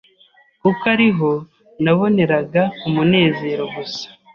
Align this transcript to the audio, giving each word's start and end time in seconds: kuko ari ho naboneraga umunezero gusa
kuko 0.61 0.83
ari 0.93 1.07
ho 1.17 1.31
naboneraga 1.83 2.63
umunezero 2.87 3.63
gusa 3.75 4.05